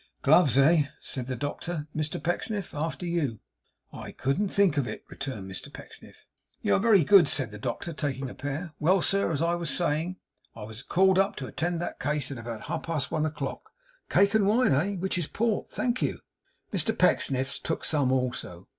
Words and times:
'Gloves, 0.23 0.57
eh?' 0.57 0.87
said 0.99 1.27
the 1.27 1.35
doctor. 1.35 1.85
'Mr 1.95 2.17
Pecksniff 2.23 2.73
after 2.73 3.05
you.' 3.05 3.39
'I 3.93 4.13
couldn't 4.13 4.49
think 4.49 4.75
of 4.77 4.87
it,' 4.87 5.03
returned 5.09 5.47
Mr 5.47 5.71
Pecksniff. 5.71 6.25
'You 6.63 6.73
are 6.73 6.79
very 6.79 7.03
good,' 7.03 7.27
said 7.27 7.51
the 7.51 7.59
doctor, 7.59 7.93
taking 7.93 8.27
a 8.27 8.33
pair. 8.33 8.73
'Well, 8.79 9.03
sir, 9.03 9.29
as 9.31 9.43
I 9.43 9.53
was 9.53 9.69
saying 9.69 10.17
I 10.55 10.63
was 10.63 10.81
called 10.81 11.19
up 11.19 11.35
to 11.35 11.45
attend 11.45 11.81
that 11.83 11.99
case 11.99 12.31
at 12.31 12.39
about 12.39 12.63
half 12.63 12.81
past 12.81 13.11
one 13.11 13.27
o'clock. 13.27 13.69
Cake 14.09 14.33
and 14.33 14.47
wine, 14.47 14.71
eh? 14.71 14.95
Which 14.95 15.19
is 15.19 15.27
port? 15.27 15.69
Thank 15.69 16.01
you.' 16.01 16.21
Mr 16.73 16.97
Pecksniff 16.97 17.61
took 17.61 17.85
some 17.85 18.11
also. 18.11 18.67